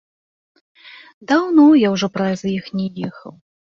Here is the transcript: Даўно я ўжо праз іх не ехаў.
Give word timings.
Даўно 1.31 1.65
я 1.81 1.89
ўжо 1.97 2.07
праз 2.17 2.39
іх 2.57 2.65
не 2.81 2.87
ехаў. 3.11 3.33